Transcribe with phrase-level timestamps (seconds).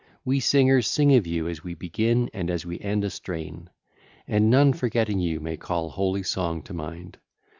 [0.25, 3.69] we singers sing of you as we begin and as we end a strain,
[4.27, 7.19] and none forgetting you may call holy song to mind.